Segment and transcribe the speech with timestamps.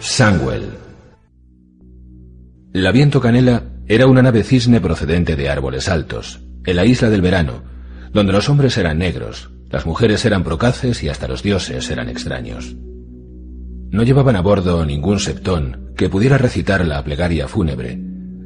[0.00, 0.70] Sangwell.
[2.72, 7.20] La Viento Canela era una nave cisne procedente de árboles altos, en la isla del
[7.20, 7.62] verano,
[8.10, 12.74] donde los hombres eran negros, las mujeres eran procaces y hasta los dioses eran extraños.
[13.90, 18.00] No llevaban a bordo ningún septón que pudiera recitar la plegaria fúnebre,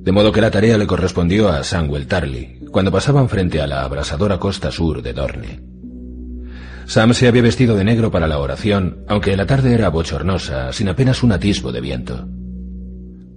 [0.04, 3.84] de modo que la tarea le correspondió a Sangwell Tarly cuando pasaban frente a la
[3.84, 5.60] abrasadora costa sur de Dorne.
[6.86, 10.88] Sam se había vestido de negro para la oración, aunque la tarde era bochornosa, sin
[10.88, 12.28] apenas un atisbo de viento.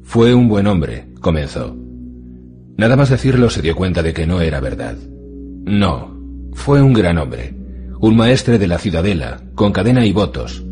[0.04, 1.73] Fue un buen hombre, comenzó.
[2.78, 4.98] Nada más decirlo se dio cuenta de que no era verdad.
[5.64, 6.20] No,
[6.54, 7.56] fue un gran hombre,
[8.02, 10.66] un maestre de la ciudadela, con cadena y votos,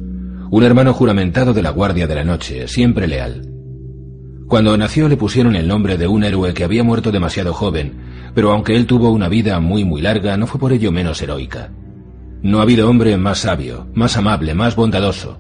[0.52, 3.55] un hermano juramentado de la Guardia de la Noche, siempre leal.
[4.48, 7.94] Cuando nació le pusieron el nombre de un héroe que había muerto demasiado joven,
[8.36, 11.72] pero aunque él tuvo una vida muy muy larga, no fue por ello menos heroica.
[12.44, 15.40] No ha habido hombre más sabio, más amable, más bondadoso.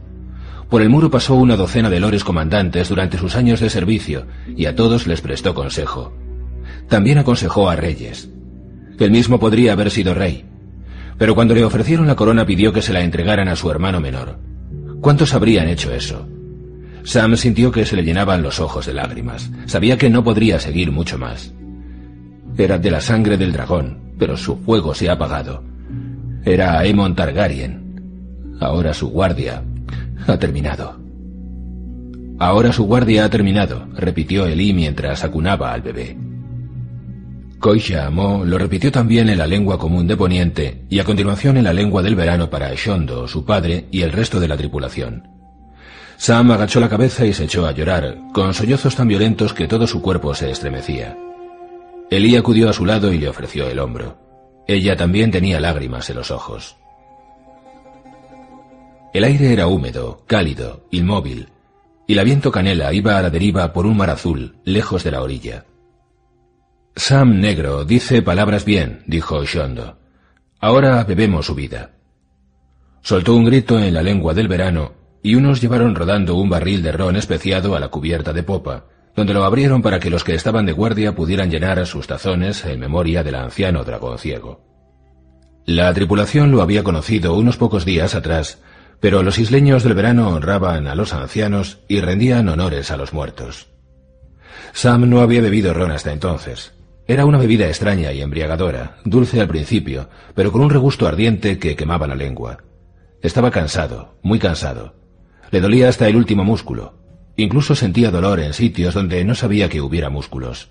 [0.70, 4.26] Por el muro pasó una docena de lores comandantes durante sus años de servicio,
[4.58, 6.11] y a todos les prestó consejo.
[6.89, 8.31] También aconsejó a reyes.
[8.98, 10.45] Él mismo podría haber sido rey.
[11.20, 14.39] Pero cuando le ofrecieron la corona pidió que se la entregaran a su hermano menor.
[15.00, 16.28] ¿Cuántos habrían hecho eso?
[17.06, 19.52] Sam sintió que se le llenaban los ojos de lágrimas.
[19.67, 21.53] Sabía que no podría seguir mucho más.
[22.58, 25.64] Era de la sangre del dragón, pero su fuego se ha apagado.
[26.44, 28.56] Era Aemon Targaryen.
[28.59, 29.64] Ahora su guardia
[30.26, 31.00] ha terminado.
[32.39, 36.17] Ahora su guardia ha terminado, repitió Eli mientras acunaba al bebé.
[37.60, 41.64] Koisha Amo lo repitió también en la lengua común de Poniente y a continuación en
[41.66, 45.35] la lengua del verano para Shondo, su padre y el resto de la tripulación.
[46.17, 49.86] Sam agachó la cabeza y se echó a llorar, con sollozos tan violentos que todo
[49.86, 51.17] su cuerpo se estremecía.
[52.09, 54.17] Elí acudió a su lado y le ofreció el hombro.
[54.67, 56.77] Ella también tenía lágrimas en los ojos.
[59.14, 61.49] El aire era húmedo, cálido, inmóvil,
[62.08, 65.21] y la viento canela iba a la deriva por un mar azul, lejos de la
[65.21, 65.65] orilla.
[66.95, 69.98] Sam Negro dice palabras bien, dijo Shondo.
[70.59, 71.92] Ahora bebemos su vida.
[73.02, 76.91] Soltó un grito en la lengua del verano y unos llevaron rodando un barril de
[76.91, 80.67] ron especiado a la cubierta de popa, donde lo abrieron para que los que estaban
[80.67, 84.61] de guardia pudieran llenar sus tazones en memoria del anciano dragón ciego.
[85.65, 88.61] La tripulación lo había conocido unos pocos días atrás,
[88.99, 93.69] pero los isleños del verano honraban a los ancianos y rendían honores a los muertos.
[94.73, 96.73] Sam no había bebido ron hasta entonces.
[97.07, 101.75] Era una bebida extraña y embriagadora, dulce al principio, pero con un regusto ardiente que
[101.75, 102.59] quemaba la lengua.
[103.23, 105.05] Estaba cansado, muy cansado.
[105.52, 107.06] Le dolía hasta el último músculo,
[107.38, 110.70] Incluso sentía dolor en sitios donde no sabía que hubiera músculos.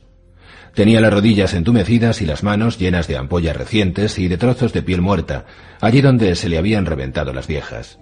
[0.74, 4.82] Tenía las rodillas entumecidas y las manos llenas de ampollas recientes y de trozos de
[4.82, 5.44] piel muerta,
[5.80, 7.98] allí donde se le habían reventado las viejas.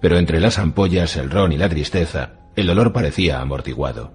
[0.00, 4.12] Pero entre las ampollas, el ron y la tristeza, el dolor parecía amortiguado.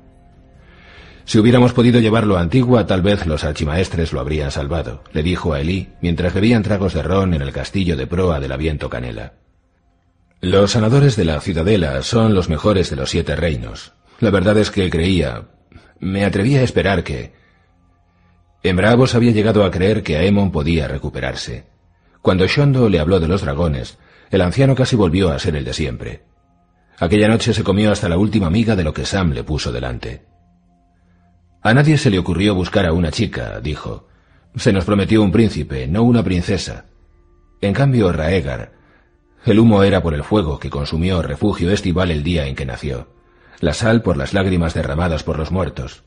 [1.25, 5.53] Si hubiéramos podido llevarlo a Antigua, tal vez los archimaestres lo habrían salvado, le dijo
[5.53, 9.33] a Elí mientras bebían tragos de ron en el castillo de proa del aviento Canela.
[10.43, 13.93] Los sanadores de la ciudadela son los mejores de los siete reinos.
[14.19, 15.45] La verdad es que creía,
[16.01, 17.31] me atrevía a esperar que...
[18.61, 21.67] En Bravos había llegado a creer que Aemon podía recuperarse.
[22.21, 23.97] Cuando Shondo le habló de los dragones,
[24.31, 26.23] el anciano casi volvió a ser el de siempre.
[26.99, 30.25] Aquella noche se comió hasta la última miga de lo que Sam le puso delante.
[31.61, 34.09] A nadie se le ocurrió buscar a una chica, dijo.
[34.57, 36.87] Se nos prometió un príncipe, no una princesa.
[37.61, 38.82] En cambio, Raegar,
[39.45, 43.07] el humo era por el fuego que consumió refugio estival el día en que nació,
[43.59, 46.03] la sal por las lágrimas derramadas por los muertos.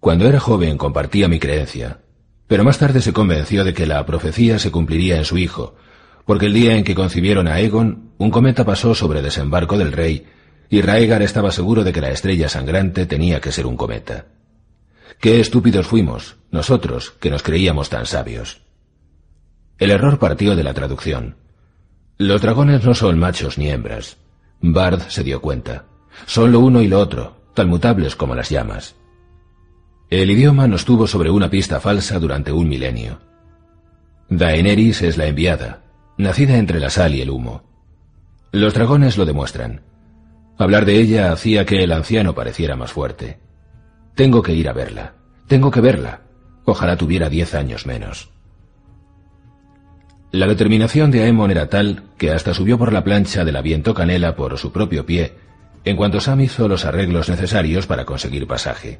[0.00, 2.00] Cuando era joven compartía mi creencia,
[2.46, 5.76] pero más tarde se convenció de que la profecía se cumpliría en su hijo,
[6.26, 10.26] porque el día en que concibieron a Egon, un cometa pasó sobre desembarco del rey,
[10.70, 14.26] y Raegar estaba seguro de que la estrella sangrante tenía que ser un cometa.
[15.20, 18.62] Qué estúpidos fuimos, nosotros, que nos creíamos tan sabios.
[19.78, 21.36] El error partió de la traducción.
[22.18, 24.18] Los dragones no son machos ni hembras.
[24.60, 25.86] Bard se dio cuenta.
[26.26, 28.94] Son lo uno y lo otro, tan mutables como las llamas.
[30.10, 33.18] El idioma nos tuvo sobre una pista falsa durante un milenio.
[34.28, 35.82] Daenerys es la enviada,
[36.16, 37.62] nacida entre la sal y el humo.
[38.52, 39.82] Los dragones lo demuestran.
[40.56, 43.40] Hablar de ella hacía que el anciano pareciera más fuerte.
[44.14, 45.14] Tengo que ir a verla.
[45.48, 46.22] Tengo que verla.
[46.64, 48.30] Ojalá tuviera diez años menos.
[50.34, 54.34] La determinación de Aemon era tal que hasta subió por la plancha del aviento canela
[54.34, 55.36] por su propio pie,
[55.84, 58.98] en cuanto Sam hizo los arreglos necesarios para conseguir pasaje.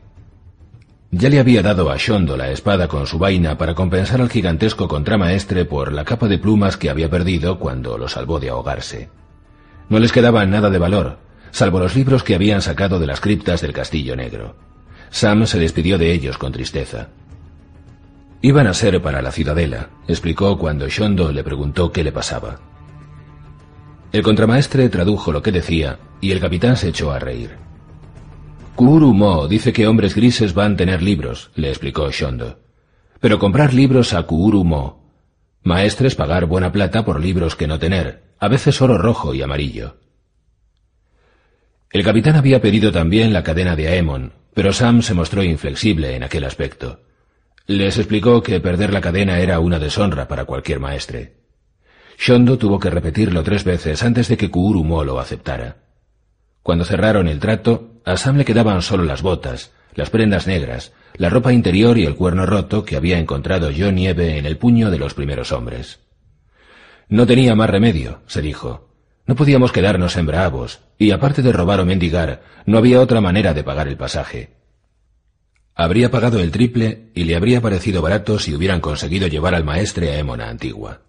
[1.11, 4.87] Ya le había dado a Shondo la espada con su vaina para compensar al gigantesco
[4.87, 9.09] contramaestre por la capa de plumas que había perdido cuando lo salvó de ahogarse.
[9.89, 11.19] No les quedaba nada de valor,
[11.51, 14.55] salvo los libros que habían sacado de las criptas del Castillo Negro.
[15.11, 17.09] Sam se despidió de ellos con tristeza.
[18.45, 22.61] Iban a ser para la ciudadela, explicó cuando Shondo le preguntó qué le pasaba.
[24.13, 27.57] El contramaestre tradujo lo que decía y el capitán se echó a reír.
[28.77, 32.59] Kuru Mo dice que hombres grises van a tener libros, le explicó Shondo.
[33.19, 35.11] Pero comprar libros a Kuru Mo.
[35.63, 39.97] Maestres pagar buena plata por libros que no tener, a veces oro rojo y amarillo.
[41.91, 46.25] El capitán había pedido también la cadena de Aemon, pero Sam se mostró inflexible en
[46.25, 47.01] aquel aspecto.
[47.67, 51.37] Les explicó que perder la cadena era una deshonra para cualquier maestre.
[52.19, 55.79] Shondo tuvo que repetirlo tres veces antes de que Kuurumo lo aceptara.
[56.63, 61.31] Cuando cerraron el trato, a Sam le quedaban solo las botas, las prendas negras, la
[61.31, 64.99] ropa interior y el cuerno roto que había encontrado John Nieve en el puño de
[64.99, 66.01] los primeros hombres.
[67.09, 68.91] No tenía más remedio, se dijo.
[69.27, 73.55] No podíamos quedarnos en bravos, y aparte de robar o mendigar, no había otra manera
[73.55, 74.64] de pagar el pasaje.
[75.75, 80.13] Habría pagado el triple y le habría parecido barato si hubieran conseguido llevar al maestre
[80.13, 81.01] a Émona Antigua.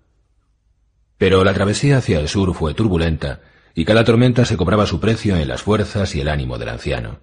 [1.17, 3.41] Pero la travesía hacia el sur fue turbulenta
[3.75, 7.19] y cada tormenta se cobraba su precio en las fuerzas y el ánimo del anciano.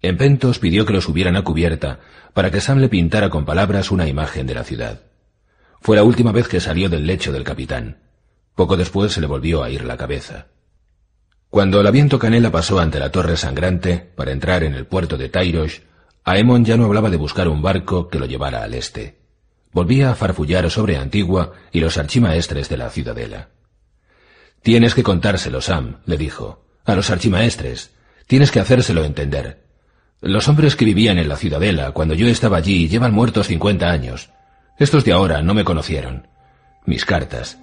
[0.00, 2.00] En Pentos pidió que lo subieran a cubierta
[2.32, 5.02] para que Sam le pintara con palabras una imagen de la ciudad.
[5.80, 7.98] Fue la última vez que salió del lecho del capitán.
[8.54, 10.46] Poco después se le volvió a ir la cabeza.
[11.50, 15.28] Cuando el aviento canela pasó ante la torre sangrante para entrar en el puerto de
[15.28, 15.80] Tairosh,
[16.30, 19.16] Aemon ya no hablaba de buscar un barco que lo llevara al este.
[19.72, 23.48] Volvía a farfullar sobre Antigua y los archimaestres de la ciudadela.
[24.62, 26.66] Tienes que contárselo, Sam, le dijo.
[26.84, 27.92] A los archimaestres.
[28.26, 29.64] Tienes que hacérselo entender.
[30.20, 34.28] Los hombres que vivían en la ciudadela cuando yo estaba allí llevan muertos cincuenta años.
[34.78, 36.28] Estos de ahora no me conocieron.
[36.84, 37.58] Mis cartas.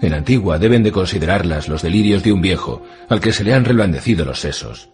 [0.00, 3.66] En Antigua deben de considerarlas los delirios de un viejo al que se le han
[3.66, 4.88] reblandecido los sesos.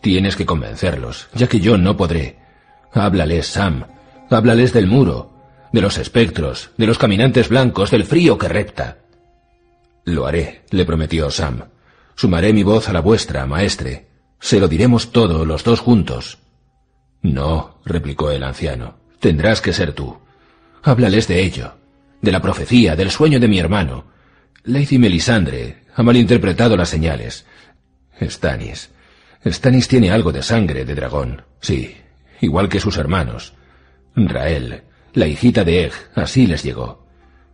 [0.00, 2.38] Tienes que convencerlos, ya que yo no podré.
[2.92, 3.86] Háblales, Sam.
[4.30, 5.32] Háblales del muro,
[5.72, 8.98] de los espectros, de los caminantes blancos, del frío que repta.
[10.04, 11.64] Lo haré, le prometió Sam.
[12.14, 14.06] Sumaré mi voz a la vuestra, maestre.
[14.40, 16.38] Se lo diremos todo, los dos juntos.
[17.22, 18.98] No, replicó el anciano.
[19.20, 20.18] Tendrás que ser tú.
[20.82, 21.74] Háblales de ello,
[22.22, 24.04] de la profecía, del sueño de mi hermano.
[24.64, 27.44] Lady Melisandre ha malinterpretado las señales.
[28.22, 28.90] Stannis,
[29.52, 31.96] Stannis tiene algo de sangre de dragón, sí,
[32.40, 33.54] igual que sus hermanos.
[34.16, 34.82] Rael,
[35.12, 37.06] la hijita de Eg, así les llegó.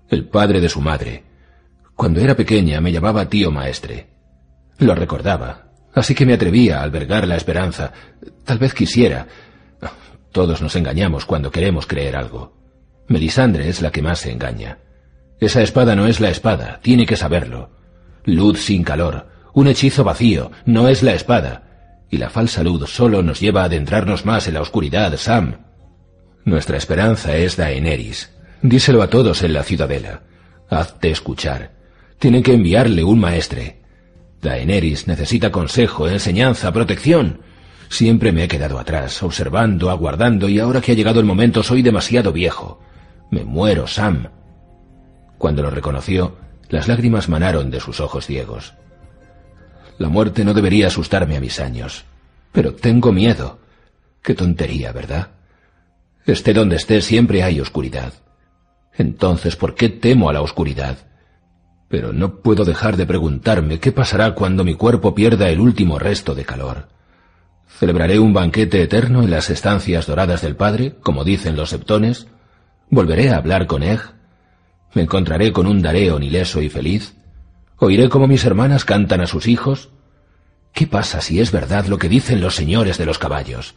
[0.09, 1.25] El padre de su madre.
[1.95, 4.09] Cuando era pequeña me llamaba tío maestre.
[4.79, 7.93] Lo recordaba, así que me atrevía a albergar la esperanza.
[8.45, 9.27] Tal vez quisiera.
[10.33, 12.57] Todos nos engañamos cuando queremos creer algo.
[13.09, 14.79] Melisandre es la que más se engaña.
[15.41, 17.71] Esa espada no es la espada, tiene que saberlo.
[18.25, 21.72] Luz sin calor, un hechizo vacío, no es la espada
[22.13, 25.63] y la falsa luz solo nos lleva a adentrarnos más en la oscuridad, Sam.
[26.45, 28.31] Nuestra esperanza es Daenerys.
[28.61, 30.21] Díselo a todos en la ciudadela.
[30.69, 31.73] Hazte escuchar.
[32.19, 33.81] Tienen que enviarle un maestre.
[34.43, 37.41] Daenerys necesita consejo, enseñanza, protección.
[37.89, 41.81] Siempre me he quedado atrás, observando, aguardando, y ahora que ha llegado el momento soy
[41.81, 42.79] demasiado viejo.
[43.31, 44.29] Me muero, Sam.
[45.39, 46.37] Cuando lo reconoció,
[46.69, 48.75] las lágrimas manaron de sus ojos ciegos.
[50.03, 52.03] La muerte no debería asustarme a mis años.
[52.51, 53.61] Pero tengo miedo.
[54.21, 55.29] Qué tontería, ¿verdad?
[56.27, 58.13] Esté donde esté, siempre hay oscuridad.
[58.99, 60.99] Entonces, ¿por qué temo a la oscuridad?
[61.89, 66.35] Pero no puedo dejar de preguntarme qué pasará cuando mi cuerpo pierda el último resto
[66.35, 66.89] de calor.
[67.69, 72.27] ¿Celebraré un banquete eterno en las estancias doradas del Padre, como dicen los septones?
[72.91, 74.01] ¿Volveré a hablar con Eg?
[74.95, 77.15] ¿Me encontraré con un Dareon ileso y feliz?
[77.85, 79.91] ¿Oiré cómo mis hermanas cantan a sus hijos?
[80.73, 83.75] ¿Qué pasa si es verdad lo que dicen los señores de los caballos?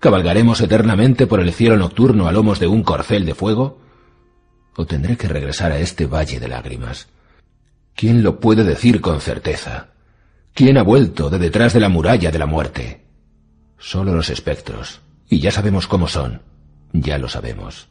[0.00, 3.78] ¿Cabalgaremos eternamente por el cielo nocturno a lomos de un corcel de fuego?
[4.74, 7.06] ¿O tendré que regresar a este valle de lágrimas?
[7.94, 9.90] ¿Quién lo puede decir con certeza?
[10.52, 13.04] ¿Quién ha vuelto de detrás de la muralla de la muerte?
[13.78, 15.02] Solo los espectros.
[15.28, 16.42] Y ya sabemos cómo son.
[16.92, 17.86] Ya lo sabemos.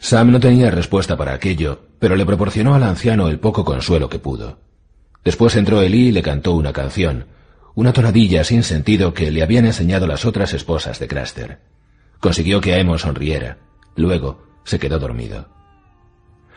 [0.00, 4.18] Sam no tenía respuesta para aquello, pero le proporcionó al anciano el poco consuelo que
[4.18, 4.58] pudo.
[5.22, 7.26] Después entró Elí y le cantó una canción,
[7.74, 11.60] una tonadilla sin sentido que le habían enseñado las otras esposas de Craster.
[12.18, 13.58] Consiguió que Aemon sonriera.
[13.94, 15.48] Luego se quedó dormido.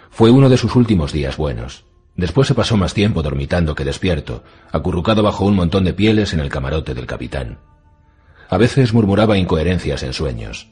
[0.10, 1.86] Fue uno de sus últimos días buenos.
[2.16, 6.40] Después se pasó más tiempo dormitando que despierto, acurrucado bajo un montón de pieles en
[6.40, 7.60] el camarote del capitán.
[8.50, 10.70] A veces murmuraba incoherencias en sueños.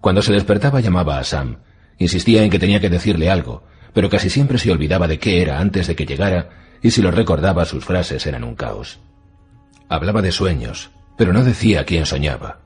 [0.00, 1.58] Cuando se despertaba llamaba a Sam,
[2.00, 5.60] insistía en que tenía que decirle algo, pero casi siempre se olvidaba de qué era
[5.60, 6.48] antes de que llegara,
[6.82, 8.98] y si lo recordaba sus frases eran un caos.
[9.88, 12.60] Hablaba de sueños, pero no decía quién soñaba.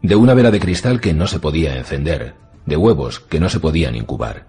[0.00, 2.34] De una vela de cristal que no se podía encender,
[2.66, 4.46] de huevos que no se podían incubar.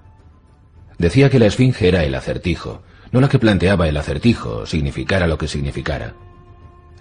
[0.98, 5.38] Decía que la esfinge era el acertijo, no la que planteaba el acertijo, significara lo
[5.38, 6.13] que significara.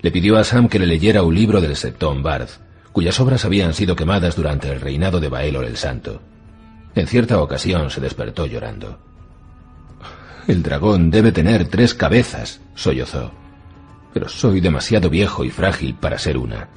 [0.00, 2.48] Le pidió a Sam que le leyera un libro del Septón Bard,
[2.92, 6.20] cuyas obras habían sido quemadas durante el reinado de Baelor el Santo.
[6.94, 8.98] En cierta ocasión se despertó llorando.
[10.46, 13.32] El dragón debe tener tres cabezas, sollozó.
[14.12, 16.68] Pero soy demasiado viejo y frágil para ser una.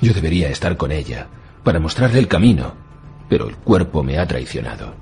[0.00, 1.28] Yo debería estar con ella,
[1.62, 2.74] para mostrarle el camino,
[3.28, 4.94] pero el cuerpo me ha traicionado.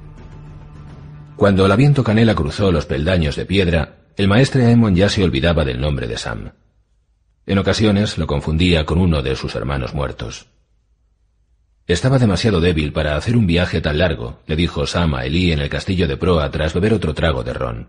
[1.36, 5.64] Cuando la viento canela cruzó los peldaños de piedra, el maestre Aemon ya se olvidaba
[5.64, 6.52] del nombre de Sam.
[7.46, 10.48] En ocasiones lo confundía con uno de sus hermanos muertos.
[11.90, 15.58] Estaba demasiado débil para hacer un viaje tan largo, le dijo Sam a Elí en
[15.58, 17.88] el castillo de proa tras beber otro trago de ron.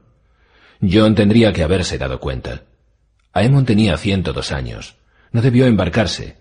[0.81, 2.63] John tendría que haberse dado cuenta.
[3.31, 4.95] Aemon tenía ciento dos años.
[5.31, 6.37] No debió embarcarse.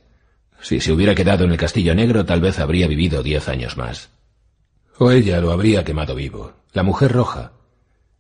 [0.63, 4.09] Si se hubiera quedado en el castillo negro, tal vez habría vivido diez años más.
[4.97, 6.55] O ella lo habría quemado vivo.
[6.73, 7.53] La mujer roja.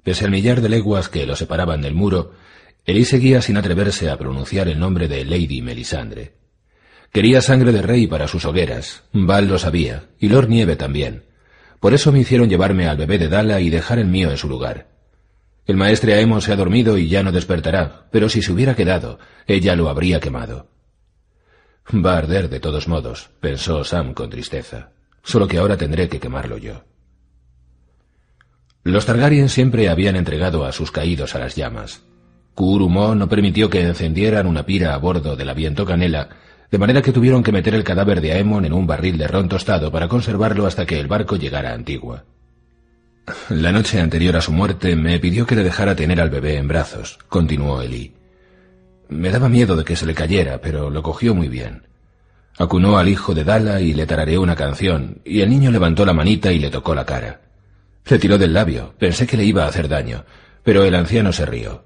[0.02, 2.32] Pese al millar de leguas que lo separaban del muro,
[2.84, 6.39] Elí seguía sin atreverse a pronunciar el nombre de Lady Melisandre.
[7.12, 9.02] Quería sangre de rey para sus hogueras.
[9.12, 11.24] Val lo sabía, y Lord Nieve también.
[11.80, 14.48] Por eso me hicieron llevarme al bebé de Dala y dejar el mío en su
[14.48, 14.88] lugar.
[15.66, 19.18] El maestre Aemon se ha dormido y ya no despertará, pero si se hubiera quedado,
[19.46, 20.68] ella lo habría quemado.
[21.92, 24.90] Va a arder de todos modos, pensó Sam con tristeza,
[25.22, 26.84] solo que ahora tendré que quemarlo yo.
[28.82, 32.02] Los Targaryen siempre habían entregado a sus caídos a las llamas.
[32.54, 36.30] Kurumo no permitió que encendieran una pira a bordo del aviento Canela,
[36.70, 39.48] de manera que tuvieron que meter el cadáver de Aemon en un barril de ron
[39.48, 42.24] tostado para conservarlo hasta que el barco llegara a Antigua.
[43.48, 46.68] La noche anterior a su muerte me pidió que le dejara tener al bebé en
[46.68, 48.14] brazos, continuó Eli.
[49.08, 51.88] Me daba miedo de que se le cayera, pero lo cogió muy bien.
[52.58, 56.12] Acunó al hijo de Dala y le tarareó una canción, y el niño levantó la
[56.12, 57.40] manita y le tocó la cara.
[58.04, 58.94] Se tiró del labio.
[58.98, 60.24] Pensé que le iba a hacer daño,
[60.62, 61.84] pero el anciano se rió.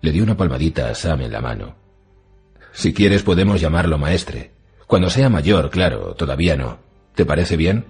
[0.00, 1.87] Le dio una palmadita a Sam en la mano.
[2.72, 4.52] Si quieres podemos llamarlo maestre.
[4.86, 6.78] Cuando sea mayor, claro, todavía no.
[7.14, 7.84] ¿Te parece bien?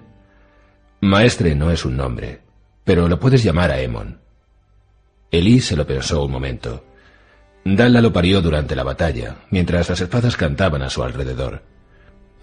[1.01, 2.41] Maestre no es un nombre,
[2.83, 4.19] pero lo puedes llamar a Emon.
[5.31, 6.83] Elí se lo pensó un momento.
[7.63, 11.63] Dalla lo parió durante la batalla, mientras las espadas cantaban a su alrededor.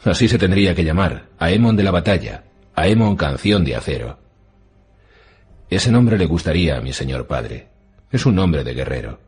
[0.05, 4.19] Así se tendría que llamar, Aemon de la batalla, Aemon canción de acero.
[5.69, 7.69] Ese nombre le gustaría a mi señor padre.
[8.13, 9.26] Es un nombre de guerrero.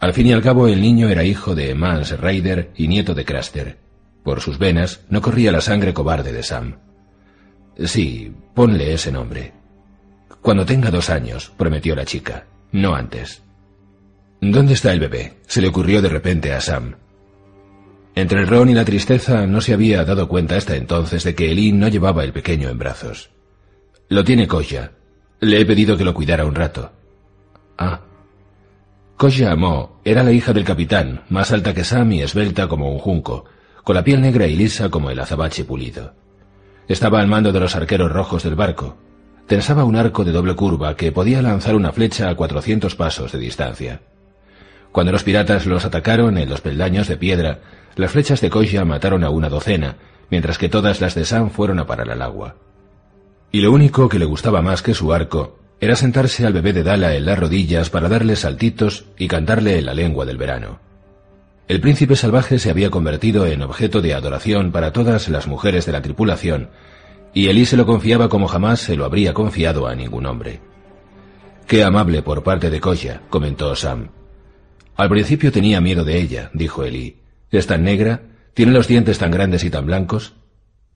[0.00, 3.26] Al fin y al cabo, el niño era hijo de Mans Raider y nieto de
[3.26, 3.78] Craster.
[4.24, 6.78] Por sus venas no corría la sangre cobarde de Sam.
[7.84, 9.52] Sí, ponle ese nombre.
[10.40, 13.42] Cuando tenga dos años, prometió la chica, no antes.
[14.40, 15.34] ¿Dónde está el bebé?
[15.46, 16.96] se le ocurrió de repente a Sam.
[18.14, 21.52] Entre el ron y la tristeza no se había dado cuenta hasta entonces de que
[21.52, 23.30] Elin no llevaba el pequeño en brazos.
[24.08, 24.92] Lo tiene Koya,
[25.40, 26.90] le he pedido que lo cuidara un rato.
[27.78, 28.00] Ah.
[29.20, 32.98] Koya Amo era la hija del capitán, más alta que Sam y esbelta como un
[32.98, 33.44] junco,
[33.84, 36.14] con la piel negra y lisa como el azabache pulido.
[36.88, 38.96] Estaba al mando de los arqueros rojos del barco.
[39.46, 43.38] Tensaba un arco de doble curva que podía lanzar una flecha a cuatrocientos pasos de
[43.40, 44.00] distancia.
[44.90, 47.58] Cuando los piratas los atacaron en los peldaños de piedra,
[47.96, 49.96] las flechas de Koya mataron a una docena,
[50.30, 52.56] mientras que todas las de Sam fueron a parar al agua.
[53.52, 56.82] Y lo único que le gustaba más que su arco era sentarse al bebé de
[56.82, 60.78] Dala en las rodillas para darle saltitos y cantarle en la lengua del verano.
[61.68, 65.92] El príncipe salvaje se había convertido en objeto de adoración para todas las mujeres de
[65.92, 66.68] la tripulación,
[67.32, 70.60] y Elí se lo confiaba como jamás se lo habría confiado a ningún hombre.
[71.66, 74.10] Qué amable por parte de Koya, comentó Sam.
[74.96, 77.22] Al principio tenía miedo de ella, dijo Elí.
[77.50, 78.22] Es tan negra,
[78.52, 80.34] tiene los dientes tan grandes y tan blancos.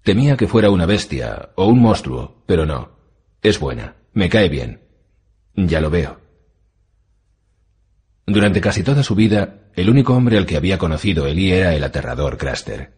[0.02, 2.90] Temía que fuera una bestia o un monstruo, pero no.
[3.42, 4.80] Es buena, me cae bien.
[5.54, 6.20] Ya lo veo.
[8.26, 11.84] Durante casi toda su vida, el único hombre al que había conocido Eli era el
[11.84, 12.94] aterrador Craster.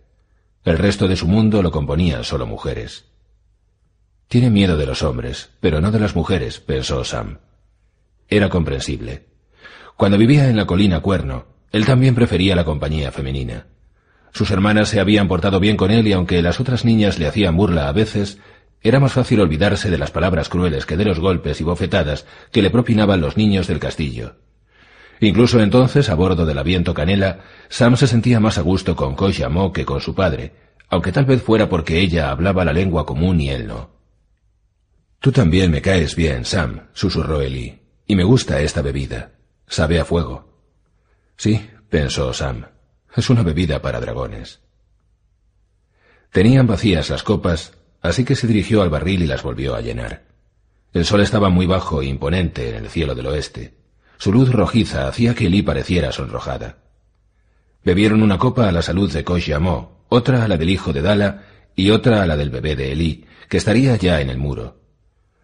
[0.64, 3.06] El resto de su mundo lo componían solo mujeres.
[4.28, 7.38] Tiene miedo de los hombres, pero no de las mujeres, pensó Sam.
[8.28, 9.26] Era comprensible.
[9.96, 13.66] Cuando vivía en la colina Cuerno, él también prefería la compañía femenina.
[14.32, 17.56] Sus hermanas se habían portado bien con él y aunque las otras niñas le hacían
[17.56, 18.38] burla a veces,
[18.82, 22.62] era más fácil olvidarse de las palabras crueles que de los golpes y bofetadas que
[22.62, 24.36] le propinaban los niños del castillo.
[25.20, 29.72] Incluso entonces, a bordo del aviento Canela, Sam se sentía más a gusto con Kojamo
[29.72, 30.52] que con su padre,
[30.88, 33.96] aunque tal vez fuera porque ella hablaba la lengua común y él no.
[35.20, 39.32] Tú también me caes bien, Sam, susurró Eli, y me gusta esta bebida.
[39.66, 40.62] Sabe a fuego.
[41.36, 42.66] Sí, pensó Sam.
[43.14, 44.60] Es una bebida para dragones.
[46.30, 47.72] Tenían vacías las copas,
[48.06, 50.24] así que se dirigió al barril y las volvió a llenar.
[50.92, 53.74] El sol estaba muy bajo e imponente en el cielo del oeste.
[54.18, 56.78] Su luz rojiza hacía que Eli pareciera sonrojada.
[57.84, 59.52] Bebieron una copa a la salud de Kosh
[60.08, 61.44] otra a la del hijo de Dala
[61.74, 64.80] y otra a la del bebé de Eli, que estaría ya en el muro.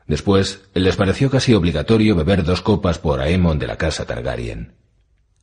[0.06, 4.74] Después, les pareció casi obligatorio beber dos copas por Aemon de la casa Targaryen.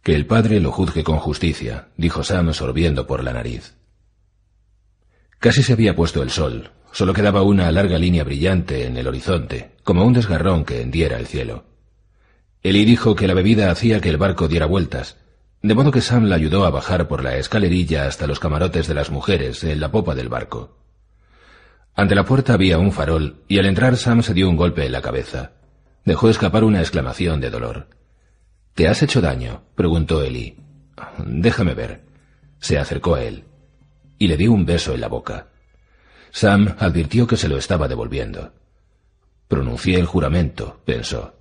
[0.04, 3.76] Que el padre lo juzgue con justicia, dijo Sam sorbiendo por la nariz.
[5.40, 9.72] Casi se había puesto el sol, solo quedaba una larga línea brillante en el horizonte,
[9.84, 11.65] como un desgarrón que hendiera el cielo.
[12.62, 15.17] Eli dijo que la bebida hacía que el barco diera vueltas,
[15.62, 18.93] de modo que Sam la ayudó a bajar por la escalerilla hasta los camarotes de
[18.93, 20.77] las mujeres en la popa del barco.
[21.96, 24.91] Ante la puerta había un farol y al entrar Sam se dio un golpe en
[24.91, 25.51] la cabeza.
[26.05, 27.88] Dejó escapar una exclamación de dolor.
[28.74, 29.63] ¿Te has hecho daño?
[29.75, 30.55] preguntó Eli.
[31.25, 32.05] Déjame ver.
[32.60, 33.43] Se acercó a él
[34.19, 35.48] y le dio un beso en la boca.
[36.32, 38.54] Sam advirtió que se lo estaba devolviendo.
[39.48, 41.36] Pronuncié el juramento, pensó.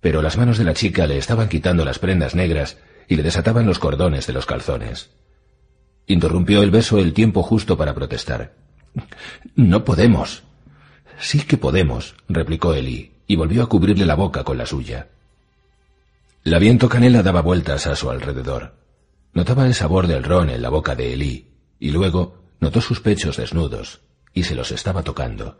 [0.00, 3.66] Pero las manos de la chica le estaban quitando las prendas negras y le desataban
[3.66, 5.10] los cordones de los calzones.
[6.06, 8.54] Interrumpió el beso el tiempo justo para protestar.
[9.54, 10.42] No podemos.
[11.18, 15.08] Sí que podemos, replicó Eli, y volvió a cubrirle la boca con la suya.
[16.44, 18.74] La viento canela daba vueltas a su alrededor.
[19.32, 23.36] Notaba el sabor del ron en la boca de Eli, y luego notó sus pechos
[23.36, 24.00] desnudos,
[24.34, 25.58] y se los estaba tocando.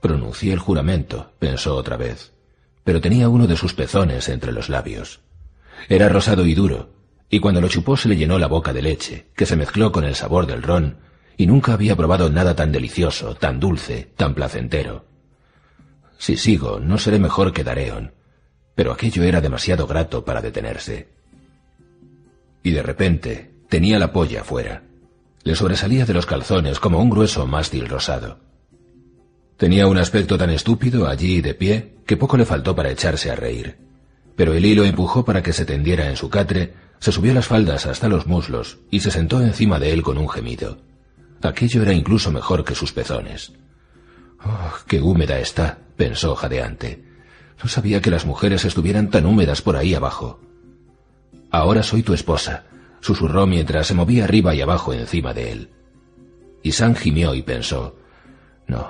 [0.00, 2.32] Pronuncié el juramento, pensó otra vez,
[2.84, 5.20] pero tenía uno de sus pezones entre los labios.
[5.88, 6.90] Era rosado y duro,
[7.28, 10.04] y cuando lo chupó se le llenó la boca de leche, que se mezcló con
[10.04, 10.98] el sabor del ron
[11.36, 15.06] y nunca había probado nada tan delicioso, tan dulce, tan placentero.
[16.18, 18.12] Si sigo, no seré mejor que Dareon,
[18.74, 21.08] pero aquello era demasiado grato para detenerse.
[22.62, 24.82] Y de repente tenía la polla fuera.
[25.42, 28.38] Le sobresalía de los calzones como un grueso mástil rosado.
[29.56, 33.36] Tenía un aspecto tan estúpido allí de pie que poco le faltó para echarse a
[33.36, 33.78] reír.
[34.36, 37.86] Pero el hilo empujó para que se tendiera en su catre, se subió las faldas
[37.86, 40.78] hasta los muslos y se sentó encima de él con un gemido.
[41.42, 43.52] Aquello era incluso mejor que sus pezones.
[44.44, 47.04] Oh, qué húmeda está, pensó jadeante.
[47.62, 50.40] No sabía que las mujeres estuvieran tan húmedas por ahí abajo.
[51.50, 52.64] Ahora soy tu esposa,
[53.00, 55.70] susurró mientras se movía arriba y abajo encima de él.
[56.62, 57.96] Y San gimió y pensó,
[58.66, 58.88] no,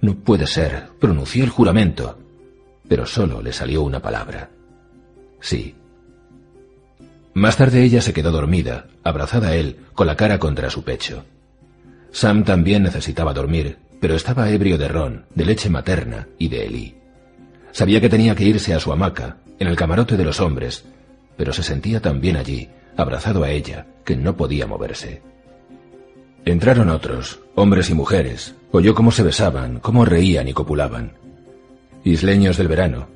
[0.00, 2.18] no puede ser, pronunció el juramento,
[2.88, 4.50] pero solo le salió una palabra.
[5.40, 5.74] Sí.
[7.34, 11.24] Más tarde ella se quedó dormida, abrazada a él, con la cara contra su pecho.
[12.12, 16.94] Sam también necesitaba dormir, pero estaba ebrio de ron, de leche materna y de Eli.
[17.72, 20.84] Sabía que tenía que irse a su hamaca, en el camarote de los hombres,
[21.36, 25.22] pero se sentía tan bien allí, abrazado a ella, que no podía moverse.
[26.44, 31.12] Entraron otros, hombres y mujeres, oyó cómo se besaban, cómo reían y copulaban.
[32.04, 33.08] Isleños del verano.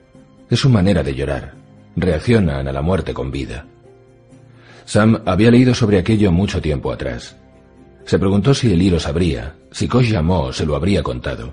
[0.48, 1.54] Es su manera de llorar.
[1.94, 3.66] Reaccionan a la muerte con vida.
[4.86, 7.36] Sam había leído sobre aquello mucho tiempo atrás.
[8.06, 11.52] Se preguntó si el lo sabría, si Kosh llamó se lo habría contado.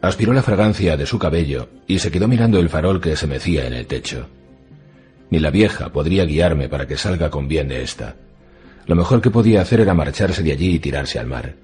[0.00, 3.66] Aspiró la fragancia de su cabello y se quedó mirando el farol que se mecía
[3.66, 4.26] en el techo.
[5.30, 8.16] Ni la vieja podría guiarme para que salga con bien de esta.
[8.86, 11.54] Lo mejor que podía hacer era marcharse de allí y tirarse al mar.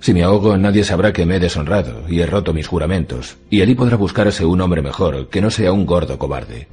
[0.00, 3.62] Si me ahogo, nadie sabrá que me he deshonrado y he roto mis juramentos, y
[3.62, 6.66] allí podrá buscarse un hombre mejor, que no sea un gordo cobarde.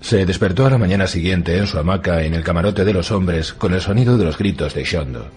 [0.00, 3.52] Se despertó a la mañana siguiente en su hamaca en el camarote de los hombres
[3.52, 5.28] con el sonido de los gritos de Shondo.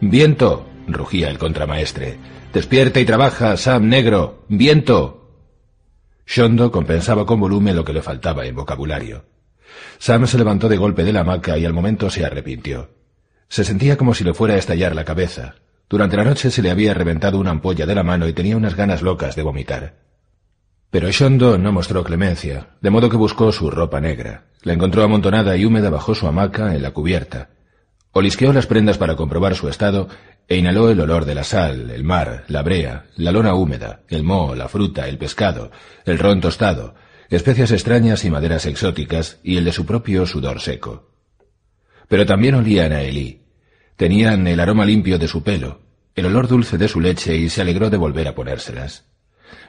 [0.00, 0.66] ¡Viento!
[0.86, 2.18] rugía el contramaestre.
[2.52, 4.44] ¡Despierta y trabaja, Sam Negro!
[4.48, 5.23] ¡Viento!
[6.26, 9.24] Shondo compensaba con volumen lo que le faltaba en vocabulario.
[9.98, 12.90] Sam se levantó de golpe de la hamaca y al momento se arrepintió.
[13.48, 15.56] Se sentía como si le fuera a estallar la cabeza.
[15.88, 18.74] Durante la noche se le había reventado una ampolla de la mano y tenía unas
[18.74, 19.94] ganas locas de vomitar.
[20.90, 24.46] Pero Shondo no mostró clemencia, de modo que buscó su ropa negra.
[24.62, 27.50] La encontró amontonada y húmeda bajo su hamaca en la cubierta.
[28.16, 30.08] Olisqueó las prendas para comprobar su estado
[30.46, 34.22] e inhaló el olor de la sal, el mar, la brea, la lona húmeda, el
[34.22, 35.72] moho, la fruta, el pescado,
[36.04, 36.94] el ron tostado,
[37.28, 41.10] especias extrañas y maderas exóticas y el de su propio sudor seco.
[42.06, 43.42] Pero también olían a Elí.
[43.96, 45.80] Tenían el aroma limpio de su pelo,
[46.14, 49.06] el olor dulce de su leche y se alegró de volver a ponérselas.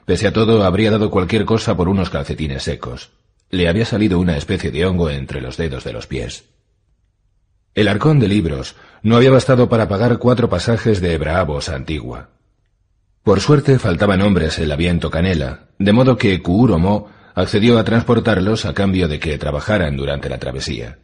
[0.05, 3.09] Pese a todo, habría dado cualquier cosa por unos calcetines secos.
[3.49, 6.54] Le había salido una especie de hongo entre los dedos de los pies.
[7.75, 12.29] El arcón de libros no había bastado para pagar cuatro pasajes de Bravos Antigua.
[13.21, 18.65] Por suerte faltaban hombres en la viento canela, de modo que Kuuromo accedió a transportarlos
[18.65, 20.99] a cambio de que trabajaran durante la travesía.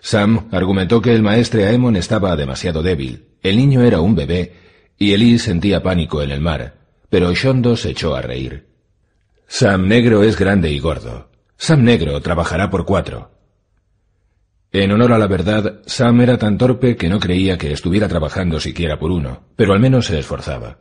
[0.00, 4.54] Sam argumentó que el maestre Aemon estaba demasiado débil, el niño era un bebé
[4.96, 6.74] y Elí sentía pánico en el mar,
[7.10, 8.68] pero Shondo se echó a reír.
[9.48, 11.30] Sam Negro es grande y gordo.
[11.56, 13.35] Sam Negro trabajará por cuatro.
[14.78, 18.60] En honor a la verdad, Sam era tan torpe que no creía que estuviera trabajando
[18.60, 20.80] siquiera por uno, pero al menos se esforzaba.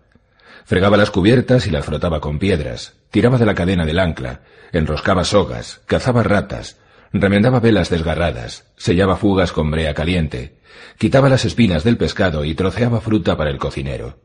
[0.66, 4.42] Fregaba las cubiertas y las frotaba con piedras, tiraba de la cadena del ancla,
[4.74, 6.78] enroscaba sogas, cazaba ratas,
[7.14, 10.58] remendaba velas desgarradas, sellaba fugas con brea caliente,
[10.98, 14.20] quitaba las espinas del pescado y troceaba fruta para el cocinero.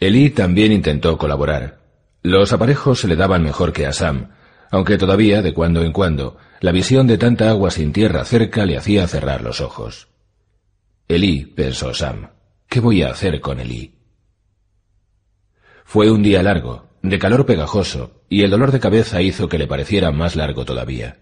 [0.00, 1.78] Elí también intentó colaborar.
[2.24, 4.30] Los aparejos se le daban mejor que a Sam,
[4.70, 8.76] aunque todavía, de cuando en cuando, la visión de tanta agua sin tierra cerca le
[8.76, 10.08] hacía cerrar los ojos.
[11.06, 12.30] Elí, pensó Sam,
[12.68, 13.94] ¿qué voy a hacer con Elí?
[15.84, 19.66] Fue un día largo, de calor pegajoso, y el dolor de cabeza hizo que le
[19.66, 21.18] pareciera más largo todavía.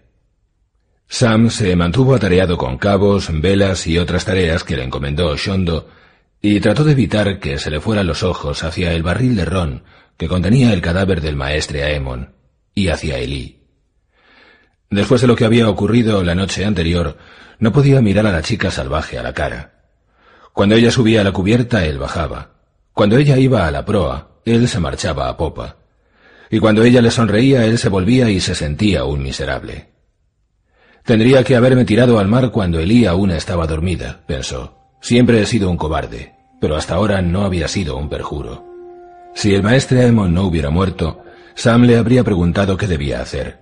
[1.07, 5.87] Sam se mantuvo atareado con cabos, velas y otras tareas que le encomendó Shondo,
[6.41, 9.83] y trató de evitar que se le fueran los ojos hacia el barril de ron
[10.17, 12.33] que contenía el cadáver del maestre Aemon,
[12.77, 13.63] y hacia Elí.
[14.91, 17.17] Después de lo que había ocurrido la noche anterior,
[17.57, 19.81] no podía mirar a la chica salvaje a la cara.
[20.53, 22.51] Cuando ella subía a la cubierta, él bajaba.
[22.93, 25.77] Cuando ella iba a la proa, él se marchaba a popa.
[26.51, 29.89] Y cuando ella le sonreía, él se volvía y se sentía un miserable.
[31.03, 34.77] Tendría que haberme tirado al mar cuando Elí aún estaba dormida, pensó.
[35.01, 38.67] Siempre he sido un cobarde, pero hasta ahora no había sido un perjuro.
[39.33, 41.23] Si el maestre Aemon no hubiera muerto,
[41.57, 43.57] Sam le habría preguntado qué debía hacer.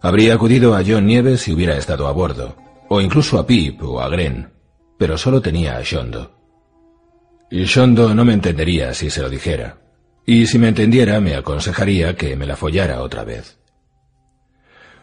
[0.00, 2.54] Habría acudido a John Nieves si hubiera estado a bordo,
[2.88, 4.52] o incluso a Pip o a Gren,
[4.96, 6.36] pero solo tenía a Shondo.
[7.50, 9.78] Y Shondo no me entendería si se lo dijera.
[10.24, 13.58] Y si me entendiera, me aconsejaría que me la follara otra vez.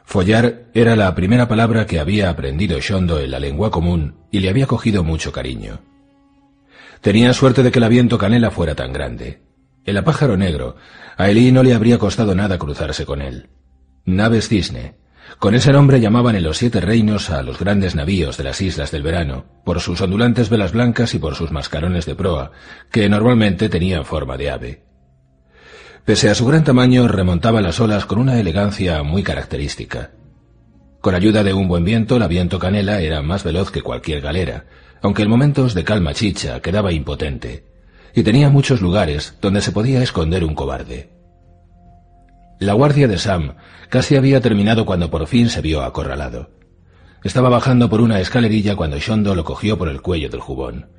[0.05, 4.47] Follar era la primera palabra que había aprendido Shondo en la lengua común y le
[4.47, 5.81] había cogido mucho cariño.
[7.01, 9.41] Tenía suerte de que el viento canela fuera tan grande.
[9.85, 10.77] El apájaro negro,
[11.17, 13.49] a Elí no le habría costado nada cruzarse con él.
[14.05, 14.95] Naves cisne.
[15.39, 18.91] Con ese nombre llamaban en los siete reinos a los grandes navíos de las islas
[18.91, 22.51] del verano, por sus ondulantes velas blancas y por sus mascarones de proa,
[22.91, 24.83] que normalmente tenían forma de ave.
[26.05, 30.11] Pese a su gran tamaño, remontaba las olas con una elegancia muy característica.
[30.99, 34.65] Con ayuda de un buen viento, la viento canela era más veloz que cualquier galera,
[35.01, 37.65] aunque en momentos de calma chicha quedaba impotente,
[38.15, 41.09] y tenía muchos lugares donde se podía esconder un cobarde.
[42.59, 43.55] La guardia de Sam
[43.89, 46.51] casi había terminado cuando por fin se vio acorralado.
[47.23, 50.89] Estaba bajando por una escalerilla cuando Shondo lo cogió por el cuello del jubón.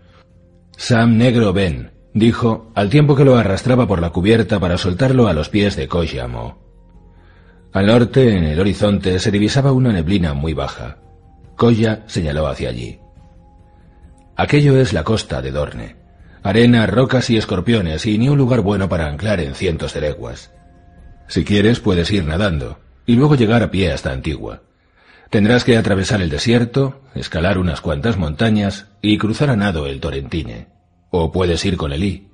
[0.77, 5.33] Sam negro ven, dijo, al tiempo que lo arrastraba por la cubierta para soltarlo a
[5.33, 6.64] los pies de Kojamo.
[7.72, 10.98] Al norte, en el horizonte, se divisaba una neblina muy baja.
[11.57, 13.00] Koya señaló hacia allí.
[14.37, 16.03] Aquello es la costa de Dorne.
[16.44, 20.52] Arena, rocas y escorpiones, y ni un lugar bueno para anclar en cientos de leguas.
[21.26, 24.61] Si quieres, puedes ir nadando, y luego llegar a pie hasta Antigua.
[25.30, 30.68] Tendrás que atravesar el desierto, escalar unas cuantas montañas y cruzar a nado el Torrentine.
[31.09, 32.28] O puedes ir con Elí.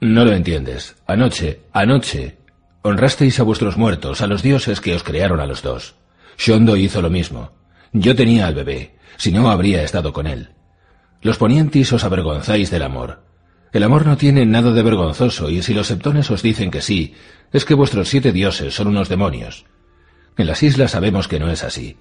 [0.00, 0.96] No lo entiendes.
[1.06, 2.38] Anoche, anoche,
[2.80, 5.96] honrasteis a vuestros muertos, a los dioses que os crearon a los dos.
[6.38, 7.52] Shondo hizo lo mismo.
[7.92, 10.48] Yo tenía al bebé, si no habría estado con él.
[11.22, 13.22] Los ponientis os avergonzáis del amor.
[13.72, 17.14] El amor no tiene nada de vergonzoso, y si los septones os dicen que sí,
[17.52, 19.64] es que vuestros siete dioses son unos demonios.
[20.36, 21.96] En las islas sabemos que no es así.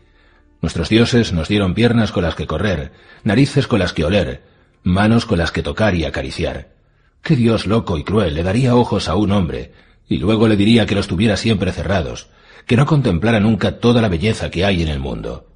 [0.60, 4.44] Nuestros dioses nos dieron piernas con las que correr, narices con las que oler,
[4.82, 6.74] manos con las que tocar y acariciar.
[7.22, 9.72] ¿Qué Dios loco y cruel le daría ojos a un hombre
[10.10, 12.30] y luego le diría que los tuviera siempre cerrados,
[12.66, 15.48] que no contemplara nunca toda la belleza que hay en el mundo?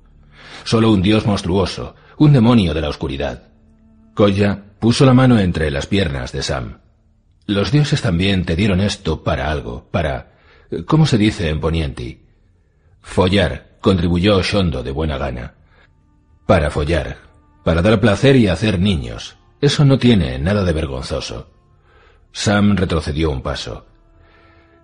[0.66, 3.55] Solo un Dios monstruoso, un demonio de la oscuridad.
[4.16, 6.80] Koya puso la mano entre las piernas de Sam.
[7.48, 10.38] Los dioses también te dieron esto para algo, para...
[10.86, 12.26] ¿Cómo se dice en Ponienti?
[13.02, 15.56] Follar, contribuyó Shondo de buena gana.
[16.48, 17.18] Para follar,
[17.66, 19.36] Para dar placer y hacer niños.
[19.60, 21.52] Eso no tiene nada de vergonzoso.
[22.32, 23.86] Sam retrocedió un paso.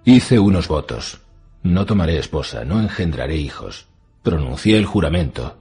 [0.03, 1.21] Hice unos votos.
[1.63, 3.87] No tomaré esposa, no engendraré hijos.
[4.23, 5.57] Pronuncié el juramento.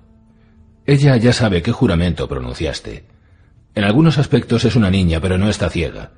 [0.87, 3.10] Ella ya sabe qué juramento pronunciaste.
[3.75, 6.13] En algunos aspectos es una niña, pero no está ciega.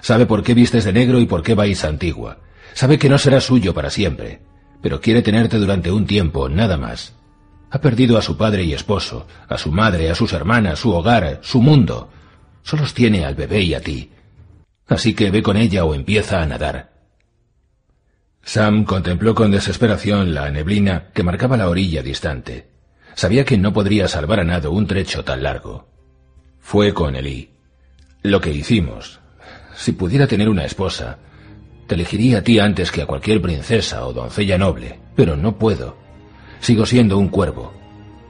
[0.00, 2.38] Sabe por qué vistes de negro y por qué vais antigua.
[2.74, 4.42] Sabe que no será suyo para siempre,
[4.82, 7.14] pero quiere tenerte durante un tiempo, nada más.
[7.70, 11.40] Ha perdido a su padre y esposo, a su madre, a sus hermanas, su hogar,
[11.42, 12.10] su mundo.
[12.62, 14.10] Solo tiene al bebé y a ti.
[14.86, 16.92] Así que ve con ella o empieza a nadar.
[18.42, 22.68] Sam contempló con desesperación la neblina que marcaba la orilla distante.
[23.14, 25.93] Sabía que no podría salvar a nado un trecho tan largo.
[26.64, 27.50] Fue con Elí.
[28.22, 29.20] Lo que hicimos.
[29.76, 31.18] Si pudiera tener una esposa,
[31.86, 35.94] te elegiría a ti antes que a cualquier princesa o doncella noble, pero no puedo.
[36.60, 37.74] Sigo siendo un cuervo.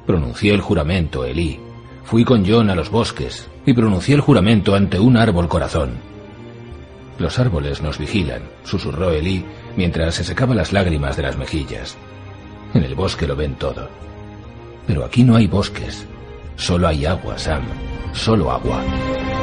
[0.04, 1.60] Pronuncié el juramento, Elí.
[2.02, 5.92] Fui con John a los bosques y pronuncié el juramento ante un árbol corazón.
[7.20, 9.44] Los árboles nos vigilan, susurró Elí
[9.76, 11.96] mientras se secaba las lágrimas de las mejillas.
[12.74, 13.88] En el bosque lo ven todo.
[14.88, 16.04] Pero aquí no hay bosques.
[16.56, 17.62] Solo hay agua, Sam.
[18.14, 19.33] Solo agua.